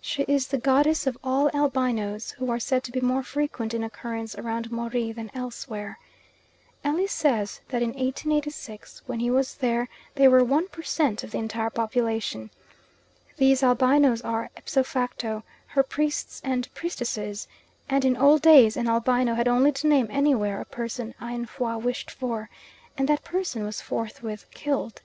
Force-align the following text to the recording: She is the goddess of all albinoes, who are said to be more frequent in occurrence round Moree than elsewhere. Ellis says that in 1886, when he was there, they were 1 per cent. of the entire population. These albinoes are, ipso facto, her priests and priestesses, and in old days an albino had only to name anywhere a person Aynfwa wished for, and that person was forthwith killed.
She 0.00 0.24
is 0.24 0.48
the 0.48 0.58
goddess 0.58 1.06
of 1.06 1.16
all 1.22 1.50
albinoes, 1.54 2.32
who 2.32 2.50
are 2.50 2.58
said 2.58 2.82
to 2.82 2.90
be 2.90 3.00
more 3.00 3.22
frequent 3.22 3.72
in 3.72 3.84
occurrence 3.84 4.34
round 4.36 4.72
Moree 4.72 5.14
than 5.14 5.30
elsewhere. 5.34 6.00
Ellis 6.82 7.12
says 7.12 7.60
that 7.68 7.80
in 7.80 7.90
1886, 7.90 9.02
when 9.06 9.20
he 9.20 9.30
was 9.30 9.54
there, 9.54 9.88
they 10.16 10.26
were 10.26 10.42
1 10.42 10.66
per 10.70 10.82
cent. 10.82 11.22
of 11.22 11.30
the 11.30 11.38
entire 11.38 11.70
population. 11.70 12.50
These 13.36 13.62
albinoes 13.62 14.20
are, 14.22 14.50
ipso 14.56 14.82
facto, 14.82 15.44
her 15.68 15.84
priests 15.84 16.40
and 16.42 16.68
priestesses, 16.74 17.46
and 17.88 18.04
in 18.04 18.16
old 18.16 18.42
days 18.42 18.76
an 18.76 18.88
albino 18.88 19.34
had 19.36 19.46
only 19.46 19.70
to 19.70 19.86
name 19.86 20.08
anywhere 20.10 20.60
a 20.60 20.64
person 20.64 21.14
Aynfwa 21.20 21.78
wished 21.80 22.10
for, 22.10 22.50
and 22.96 23.08
that 23.08 23.22
person 23.22 23.62
was 23.64 23.80
forthwith 23.80 24.50
killed. 24.50 25.02